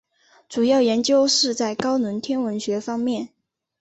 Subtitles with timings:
[0.49, 3.29] 主要研究是在高能天文学方面。